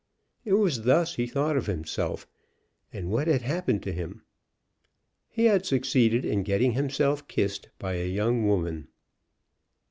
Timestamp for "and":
2.91-3.11